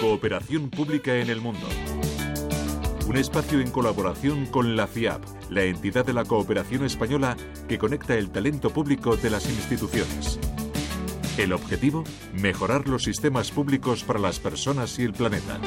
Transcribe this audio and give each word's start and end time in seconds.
Cooperación 0.00 0.70
pública 0.70 1.16
en 1.16 1.28
el 1.28 1.42
mundo. 1.42 1.66
Un 3.06 3.18
espacio 3.18 3.60
en 3.60 3.70
colaboración 3.70 4.46
con 4.46 4.74
la 4.74 4.86
FIAP, 4.86 5.22
la 5.50 5.64
entidad 5.64 6.06
de 6.06 6.14
la 6.14 6.24
cooperación 6.24 6.86
española 6.86 7.36
que 7.68 7.76
conecta 7.76 8.14
el 8.14 8.30
talento 8.30 8.70
público 8.70 9.18
de 9.18 9.28
las 9.28 9.46
instituciones. 9.46 10.38
El 11.36 11.52
objetivo, 11.52 12.04
mejorar 12.32 12.88
los 12.88 13.04
sistemas 13.04 13.50
públicos 13.50 14.02
para 14.02 14.18
las 14.18 14.38
personas 14.40 14.98
y 14.98 15.02
el 15.02 15.12
planeta. 15.12 15.60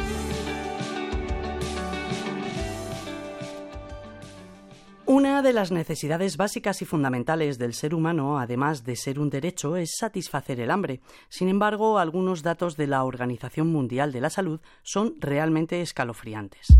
Una 5.33 5.41
de 5.41 5.51
las 5.51 5.71
necesidades 5.71 6.37
básicas 6.37 6.83
y 6.83 6.85
fundamentales 6.85 7.57
del 7.57 7.73
ser 7.73 7.95
humano, 7.95 8.37
además 8.37 8.83
de 8.83 8.95
ser 8.95 9.19
un 9.19 9.31
derecho, 9.31 9.77
es 9.77 9.95
satisfacer 9.97 10.59
el 10.59 10.69
hambre. 10.69 11.01
Sin 11.27 11.49
embargo, 11.49 11.97
algunos 11.97 12.43
datos 12.43 12.77
de 12.77 12.85
la 12.85 13.03
Organización 13.03 13.71
Mundial 13.71 14.11
de 14.11 14.21
la 14.21 14.29
Salud 14.29 14.61
son 14.83 15.15
realmente 15.19 15.81
escalofriantes. 15.81 16.77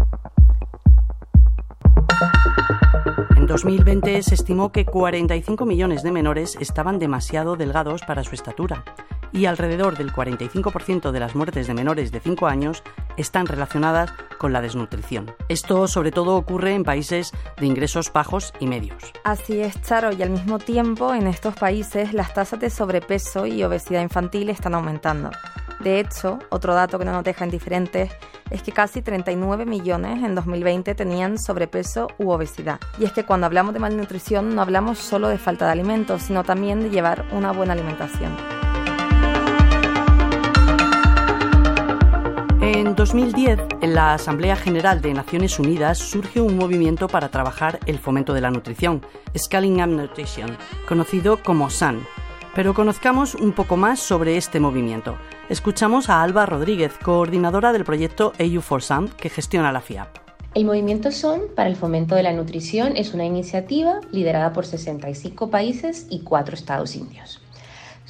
En 3.35 3.47
2020 3.47 4.21
se 4.21 4.35
estimó 4.35 4.71
que 4.71 4.85
45 4.85 5.65
millones 5.65 6.03
de 6.03 6.11
menores 6.11 6.55
estaban 6.59 6.99
demasiado 6.99 7.55
delgados 7.55 8.03
para 8.03 8.23
su 8.23 8.35
estatura 8.35 8.85
y 9.31 9.45
alrededor 9.45 9.97
del 9.97 10.13
45% 10.13 11.11
de 11.11 11.19
las 11.19 11.35
muertes 11.35 11.65
de 11.65 11.73
menores 11.73 12.11
de 12.11 12.19
5 12.19 12.45
años 12.45 12.83
están 13.17 13.45
relacionadas 13.45 14.11
con 14.37 14.53
la 14.53 14.61
desnutrición. 14.61 15.33
Esto 15.47 15.87
sobre 15.87 16.11
todo 16.11 16.35
ocurre 16.35 16.73
en 16.73 16.83
países 16.83 17.31
de 17.57 17.65
ingresos 17.65 18.11
bajos 18.11 18.53
y 18.59 18.67
medios. 18.67 19.13
Así 19.23 19.61
es, 19.61 19.81
Charo, 19.81 20.11
y 20.11 20.21
al 20.21 20.31
mismo 20.31 20.59
tiempo 20.59 21.13
en 21.13 21.27
estos 21.27 21.55
países 21.55 22.13
las 22.13 22.33
tasas 22.33 22.59
de 22.59 22.69
sobrepeso 22.69 23.45
y 23.45 23.63
obesidad 23.63 24.01
infantil 24.01 24.49
están 24.49 24.75
aumentando. 24.75 25.31
De 25.79 25.99
hecho, 25.99 26.39
otro 26.49 26.73
dato 26.73 26.97
que 26.97 27.05
no 27.05 27.11
nos 27.11 27.23
deja 27.23 27.45
indiferentes 27.45 28.11
es 28.49 28.61
que 28.63 28.71
casi 28.71 29.01
39 29.01 29.65
millones 29.65 30.23
en 30.23 30.35
2020 30.35 30.95
tenían 30.95 31.37
sobrepeso 31.37 32.07
u 32.17 32.31
obesidad. 32.31 32.79
Y 32.99 33.05
es 33.05 33.11
que 33.11 33.25
cuando 33.25 33.47
hablamos 33.47 33.73
de 33.73 33.79
malnutrición 33.79 34.55
no 34.55 34.61
hablamos 34.61 34.99
solo 34.99 35.27
de 35.27 35.37
falta 35.37 35.65
de 35.65 35.71
alimentos, 35.71 36.21
sino 36.23 36.43
también 36.43 36.81
de 36.81 36.89
llevar 36.89 37.25
una 37.31 37.51
buena 37.51 37.73
alimentación. 37.73 38.52
2010, 43.13 43.59
en 43.81 43.93
la 43.93 44.15
Asamblea 44.15 44.55
General 44.55 44.99
de 44.99 45.13
Naciones 45.13 45.59
Unidas 45.59 45.99
surgió 45.99 46.43
un 46.43 46.57
movimiento 46.57 47.07
para 47.07 47.29
trabajar 47.29 47.79
el 47.85 47.99
fomento 47.99 48.33
de 48.33 48.41
la 48.41 48.49
nutrición, 48.49 49.05
Scaling 49.37 49.83
Up 49.83 49.89
Nutrition, 49.89 50.57
conocido 50.87 51.37
como 51.43 51.69
SAN. 51.69 52.07
Pero 52.55 52.73
conozcamos 52.73 53.35
un 53.35 53.51
poco 53.51 53.77
más 53.77 53.99
sobre 53.99 54.35
este 54.35 54.59
movimiento. 54.59 55.15
Escuchamos 55.47 56.09
a 56.09 56.23
Alba 56.23 56.47
Rodríguez, 56.47 56.93
coordinadora 57.03 57.71
del 57.71 57.85
proyecto 57.85 58.33
EU 58.39 58.61
for 58.61 58.81
SAN, 58.81 59.09
que 59.09 59.29
gestiona 59.29 59.71
la 59.71 59.81
FIAP. 59.81 60.07
El 60.55 60.65
movimiento 60.65 61.11
SON 61.11 61.41
para 61.55 61.69
el 61.69 61.75
fomento 61.75 62.15
de 62.15 62.23
la 62.23 62.33
nutrición 62.33 62.97
es 62.97 63.13
una 63.13 63.25
iniciativa 63.25 63.99
liderada 64.11 64.53
por 64.53 64.65
65 64.65 65.51
países 65.51 66.07
y 66.09 66.21
4 66.23 66.55
estados 66.55 66.95
indios 66.95 67.42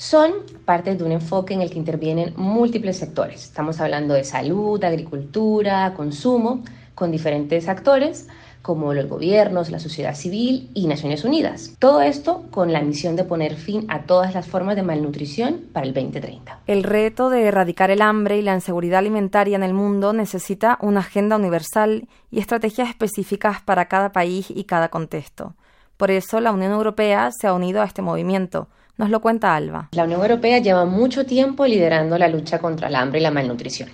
son 0.04 0.34
parte 0.66 0.96
de 0.96 1.04
un 1.06 1.14
enfoque 1.14 1.54
en 1.54 1.62
el 1.62 1.70
que 1.70 1.80
intervienen 1.80 2.34
múltiples 2.36 2.98
sectores. 2.98 3.46
Estamos 3.46 3.80
hablando 3.80 4.14
de 4.14 4.26
salud, 4.26 4.84
agricultura, 4.84 5.94
consumo, 5.96 6.62
con 6.94 7.10
diferentes 7.10 7.70
actores 7.70 8.28
como 8.62 8.94
los 8.94 9.08
gobiernos, 9.08 9.72
la 9.72 9.80
sociedad 9.80 10.14
civil 10.14 10.70
y 10.74 10.88
Naciones 10.88 11.24
Unidas. 11.24 11.76
Todo 11.80 12.02
esto 12.02 12.44
con 12.52 12.74
la 12.74 12.82
misión 12.82 13.16
de 13.16 13.24
poner 13.24 13.56
fin 13.56 13.86
a 13.88 14.02
todas 14.02 14.34
las 14.34 14.46
formas 14.46 14.76
de 14.76 14.84
malnutrición 14.84 15.62
para 15.72 15.86
el 15.86 15.94
2030. 15.94 16.60
El 16.68 16.84
reto 16.84 17.30
de 17.30 17.44
erradicar 17.44 17.90
el 17.90 18.02
hambre 18.02 18.38
y 18.38 18.42
la 18.42 18.56
inseguridad 18.56 19.00
alimentaria 19.00 19.56
en 19.56 19.64
el 19.64 19.74
mundo 19.74 20.12
necesita 20.12 20.78
una 20.82 21.00
agenda 21.00 21.38
universal 21.38 22.10
y 22.30 22.40
estrategias 22.40 22.90
específicas 22.90 23.62
para 23.62 23.86
cada 23.88 24.12
país 24.12 24.48
y 24.50 24.66
cada 24.66 24.90
contexto. 24.90 25.56
Por 25.96 26.12
eso 26.12 26.42
la 26.42 26.52
Unión 26.52 26.74
Europea 26.74 27.30
se 27.32 27.48
ha 27.48 27.54
unido 27.54 27.82
a 27.82 27.86
este 27.86 28.02
movimiento 28.02 28.68
nos 28.98 29.10
lo 29.10 29.22
cuenta 29.22 29.56
Alba. 29.56 29.90
La 29.92 30.04
Unión 30.04 30.22
Europea 30.22 30.60
lleva 30.60 30.86
mucho 30.86 31.26
tiempo 31.26 31.66
liderando 31.66 32.18
la 32.18 32.28
lucha 32.28 32.60
contra 32.60 32.88
el 32.88 32.96
hambre 32.96 33.20
y 33.20 33.24
la 33.24 33.32
malnutrición 33.32 33.90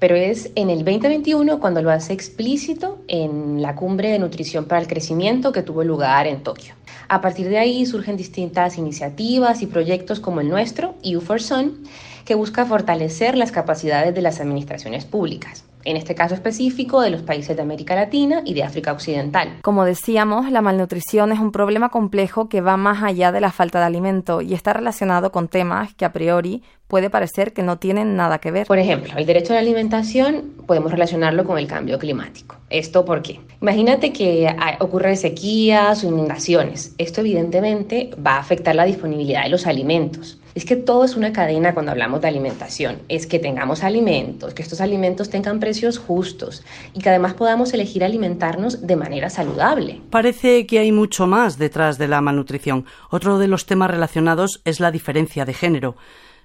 pero 0.00 0.16
es 0.16 0.50
en 0.56 0.70
el 0.70 0.78
2021 0.78 1.60
cuando 1.60 1.82
lo 1.82 1.90
hace 1.90 2.14
explícito 2.14 2.98
en 3.06 3.62
la 3.62 3.76
cumbre 3.76 4.08
de 4.08 4.18
nutrición 4.18 4.64
para 4.64 4.80
el 4.80 4.88
crecimiento 4.88 5.52
que 5.52 5.62
tuvo 5.62 5.84
lugar 5.84 6.26
en 6.26 6.42
Tokio. 6.42 6.74
A 7.08 7.20
partir 7.20 7.48
de 7.48 7.58
ahí 7.58 7.84
surgen 7.84 8.16
distintas 8.16 8.78
iniciativas 8.78 9.62
y 9.62 9.66
proyectos 9.66 10.18
como 10.18 10.40
el 10.40 10.48
nuestro, 10.48 10.94
EU 11.04 11.20
for 11.20 11.40
Sun, 11.40 11.84
que 12.24 12.34
busca 12.34 12.64
fortalecer 12.64 13.36
las 13.36 13.52
capacidades 13.52 14.14
de 14.14 14.22
las 14.22 14.40
administraciones 14.40 15.04
públicas 15.04 15.64
en 15.84 15.96
este 15.96 16.14
caso 16.14 16.34
específico 16.34 17.00
de 17.00 17.10
los 17.10 17.22
países 17.22 17.56
de 17.56 17.62
América 17.62 17.94
Latina 17.94 18.42
y 18.44 18.54
de 18.54 18.62
África 18.62 18.92
Occidental. 18.92 19.58
Como 19.62 19.84
decíamos, 19.84 20.50
la 20.50 20.62
malnutrición 20.62 21.32
es 21.32 21.38
un 21.38 21.52
problema 21.52 21.88
complejo 21.88 22.48
que 22.48 22.60
va 22.60 22.76
más 22.76 23.02
allá 23.02 23.32
de 23.32 23.40
la 23.40 23.52
falta 23.52 23.78
de 23.78 23.86
alimento 23.86 24.40
y 24.40 24.54
está 24.54 24.72
relacionado 24.72 25.32
con 25.32 25.48
temas 25.48 25.94
que 25.94 26.04
a 26.04 26.12
priori 26.12 26.62
puede 26.90 27.08
parecer 27.08 27.52
que 27.52 27.62
no 27.62 27.78
tienen 27.78 28.16
nada 28.16 28.38
que 28.38 28.50
ver. 28.50 28.66
Por 28.66 28.78
ejemplo, 28.78 29.12
el 29.16 29.24
derecho 29.24 29.52
a 29.52 29.56
la 29.56 29.60
alimentación 29.60 30.52
podemos 30.66 30.90
relacionarlo 30.90 31.44
con 31.44 31.56
el 31.56 31.68
cambio 31.68 31.98
climático. 31.98 32.56
¿Esto 32.68 33.04
por 33.04 33.22
qué? 33.22 33.40
Imagínate 33.62 34.12
que 34.12 34.54
ocurre 34.80 35.14
sequías 35.16 36.02
o 36.02 36.08
inundaciones. 36.08 36.94
Esto 36.98 37.20
evidentemente 37.20 38.10
va 38.24 38.34
a 38.34 38.40
afectar 38.40 38.74
la 38.74 38.84
disponibilidad 38.84 39.44
de 39.44 39.50
los 39.50 39.66
alimentos. 39.66 40.39
Es 40.54 40.64
que 40.64 40.76
todo 40.76 41.04
es 41.04 41.16
una 41.16 41.32
cadena 41.32 41.74
cuando 41.74 41.92
hablamos 41.92 42.20
de 42.20 42.28
alimentación. 42.28 42.98
Es 43.08 43.26
que 43.26 43.38
tengamos 43.38 43.84
alimentos, 43.84 44.54
que 44.54 44.62
estos 44.62 44.80
alimentos 44.80 45.30
tengan 45.30 45.60
precios 45.60 45.98
justos 45.98 46.64
y 46.92 47.00
que 47.00 47.08
además 47.08 47.34
podamos 47.34 47.72
elegir 47.72 48.04
alimentarnos 48.04 48.86
de 48.86 48.96
manera 48.96 49.30
saludable. 49.30 50.00
Parece 50.10 50.66
que 50.66 50.78
hay 50.78 50.92
mucho 50.92 51.26
más 51.26 51.58
detrás 51.58 51.98
de 51.98 52.08
la 52.08 52.20
malnutrición. 52.20 52.84
Otro 53.10 53.38
de 53.38 53.48
los 53.48 53.66
temas 53.66 53.90
relacionados 53.90 54.60
es 54.64 54.80
la 54.80 54.90
diferencia 54.90 55.44
de 55.44 55.54
género. 55.54 55.96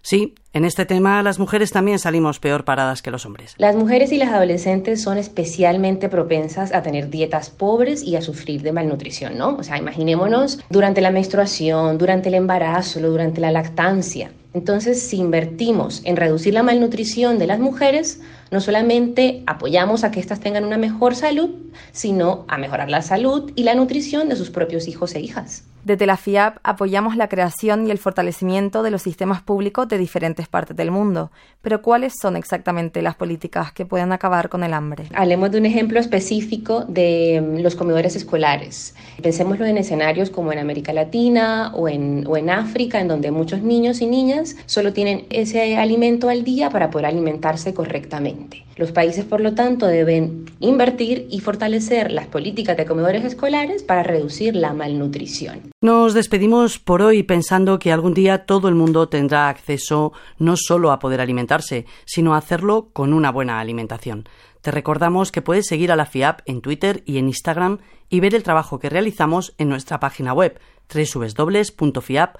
Sí, 0.05 0.35
en 0.53 0.65
este 0.65 0.85
tema 0.85 1.23
las 1.23 1.39
mujeres 1.39 1.71
también 1.71 1.97
salimos 1.97 2.37
peor 2.37 2.63
paradas 2.63 3.01
que 3.01 3.09
los 3.09 3.25
hombres. 3.25 3.55
Las 3.57 3.75
mujeres 3.75 4.11
y 4.11 4.17
las 4.17 4.29
adolescentes 4.29 5.01
son 5.01 5.17
especialmente 5.17 6.09
propensas 6.09 6.71
a 6.75 6.83
tener 6.83 7.09
dietas 7.09 7.49
pobres 7.49 8.03
y 8.03 8.15
a 8.15 8.21
sufrir 8.21 8.61
de 8.61 8.71
malnutrición, 8.71 9.35
¿no? 9.35 9.55
O 9.55 9.63
sea, 9.63 9.79
imaginémonos 9.79 10.59
durante 10.69 11.01
la 11.01 11.09
menstruación, 11.09 11.97
durante 11.97 12.29
el 12.29 12.35
embarazo, 12.35 12.99
durante 12.99 13.41
la 13.41 13.49
lactancia. 13.49 14.29
Entonces, 14.53 15.01
si 15.01 15.17
invertimos 15.17 16.03
en 16.05 16.17
reducir 16.17 16.53
la 16.53 16.61
malnutrición 16.61 17.39
de 17.39 17.47
las 17.47 17.59
mujeres, 17.59 18.21
no 18.51 18.61
solamente 18.61 19.43
apoyamos 19.47 20.03
a 20.03 20.11
que 20.11 20.19
éstas 20.19 20.39
tengan 20.39 20.65
una 20.65 20.77
mejor 20.77 21.15
salud, 21.15 21.49
sino 21.91 22.45
a 22.47 22.57
mejorar 22.57 22.89
la 22.89 23.01
salud 23.01 23.51
y 23.55 23.63
la 23.63 23.75
nutrición 23.75 24.29
de 24.29 24.35
sus 24.35 24.49
propios 24.49 24.87
hijos 24.87 25.15
e 25.15 25.19
hijas. 25.19 25.63
Desde 25.85 26.07
la 26.07 26.17
FIAP 26.17 26.57
apoyamos 26.63 27.15
la 27.15 27.29
creación 27.29 27.85
y 27.85 27.91
el 27.91 27.99
fortalecimiento 27.99 28.81
de 28.81 28.89
los 28.89 29.03
sistemas 29.03 29.43
públicos 29.43 29.87
de 29.87 29.99
diferentes 29.99 30.47
partes 30.47 30.75
del 30.75 30.89
mundo. 30.89 31.29
Pero 31.61 31.83
¿cuáles 31.83 32.13
son 32.19 32.35
exactamente 32.35 33.03
las 33.03 33.13
políticas 33.13 33.71
que 33.71 33.85
pueden 33.85 34.11
acabar 34.11 34.49
con 34.49 34.63
el 34.63 34.73
hambre? 34.73 35.05
Hablemos 35.13 35.51
de 35.51 35.59
un 35.59 35.67
ejemplo 35.67 35.99
específico 35.99 36.85
de 36.87 37.39
mm, 37.39 37.59
los 37.59 37.75
comedores 37.75 38.15
escolares. 38.15 38.95
Pensémoslo 39.21 39.67
en 39.67 39.77
escenarios 39.77 40.31
como 40.31 40.51
en 40.51 40.57
América 40.57 40.91
Latina 40.91 41.71
o 41.75 41.87
en, 41.87 42.25
o 42.25 42.35
en 42.35 42.49
África, 42.49 42.99
en 42.99 43.07
donde 43.07 43.29
muchos 43.29 43.61
niños 43.61 44.01
y 44.01 44.07
niñas 44.07 44.55
solo 44.65 44.91
tienen 44.91 45.27
ese 45.29 45.77
alimento 45.77 46.29
al 46.29 46.43
día 46.43 46.71
para 46.71 46.89
poder 46.89 47.05
alimentarse 47.05 47.75
correctamente. 47.75 48.34
Los 48.77 48.91
países, 48.91 49.23
por 49.23 49.39
lo 49.39 49.53
tanto, 49.53 49.87
deben 49.87 50.45
invertir 50.59 51.27
y 51.29 51.39
fortalecer 51.39 52.11
las 52.11 52.27
políticas 52.27 52.75
de 52.75 52.85
comedores 52.85 53.23
escolares 53.23 53.83
para 53.83 54.03
reducir 54.03 54.55
la 54.55 54.73
malnutrición. 54.73 55.71
Nos 55.81 56.13
despedimos 56.13 56.77
por 56.77 57.01
hoy 57.01 57.23
pensando 57.23 57.79
que 57.79 57.93
algún 57.93 58.13
día 58.13 58.45
todo 58.45 58.67
el 58.67 58.75
mundo 58.75 59.07
tendrá 59.07 59.47
acceso 59.47 60.11
no 60.39 60.57
solo 60.57 60.91
a 60.91 60.99
poder 60.99 61.21
alimentarse, 61.21 61.85
sino 62.05 62.35
a 62.35 62.37
hacerlo 62.37 62.89
con 62.91 63.13
una 63.13 63.31
buena 63.31 63.61
alimentación. 63.61 64.27
Te 64.61 64.71
recordamos 64.71 65.31
que 65.31 65.41
puedes 65.41 65.67
seguir 65.67 65.91
a 65.91 65.95
la 65.95 66.05
FIAP 66.05 66.41
en 66.45 66.61
Twitter 66.61 67.03
y 67.05 67.17
en 67.19 67.27
Instagram 67.27 67.79
y 68.09 68.19
ver 68.19 68.35
el 68.35 68.43
trabajo 68.43 68.79
que 68.79 68.89
realizamos 68.89 69.53
en 69.57 69.69
nuestra 69.69 69.99
página 69.99 70.33
web 70.33 70.59
www.fiap.org. 70.93 72.35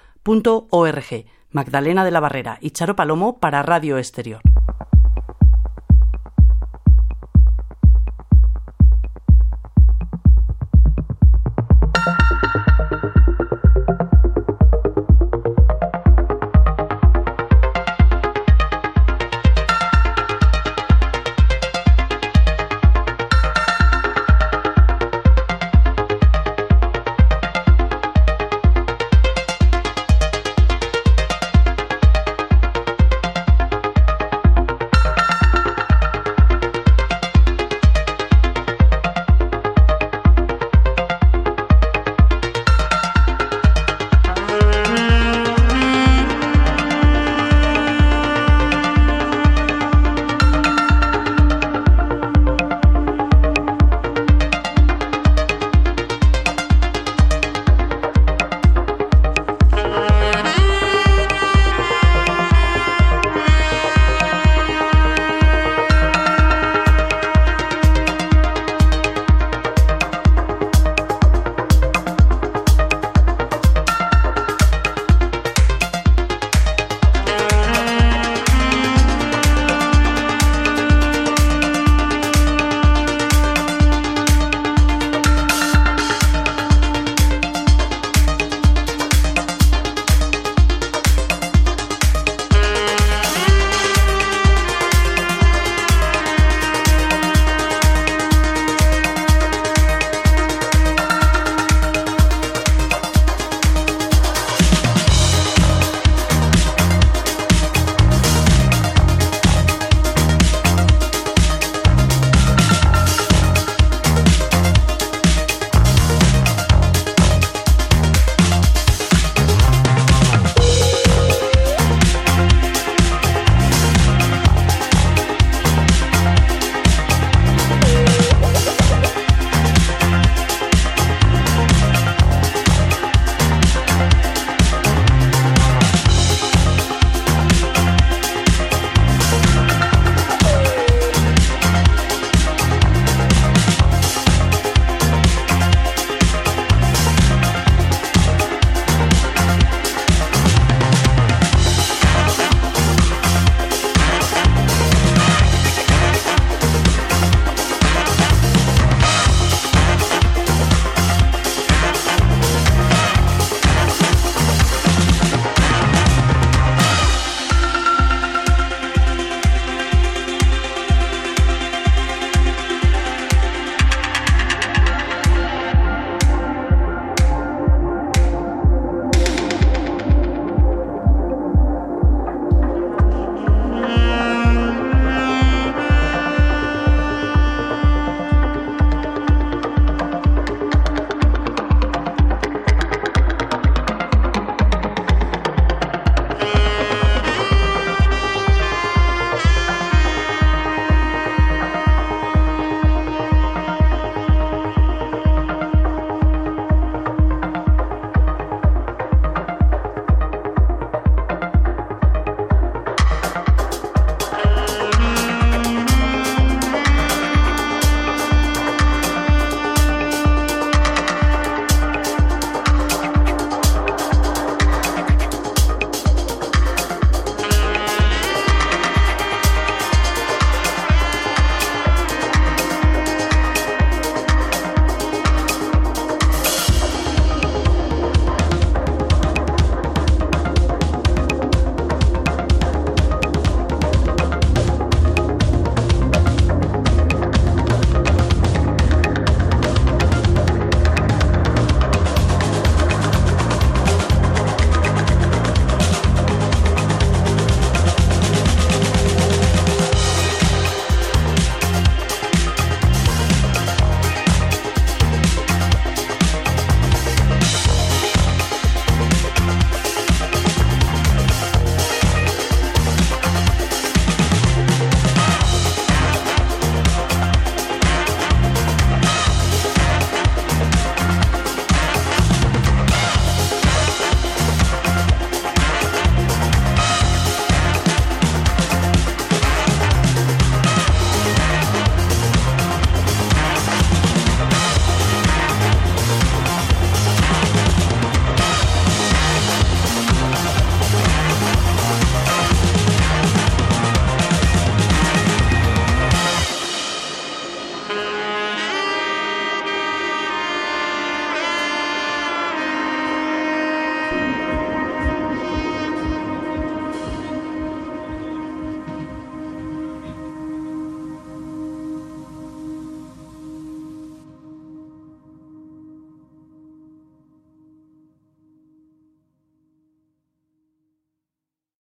Magdalena 1.52 2.04
de 2.04 2.12
la 2.12 2.20
Barrera 2.20 2.58
y 2.60 2.72
Charo 2.72 2.98
Palomo 2.98 3.40
para 3.40 3.64
Radio 3.64 3.98
Exterior. 3.98 4.42